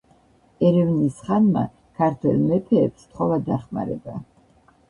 ერევნის 0.69 1.19
ხანმა 1.27 1.63
ქართველ 2.01 2.39
მეფეებს 2.47 3.05
სთხოვა 3.09 3.41
დახმარება. 3.51 4.21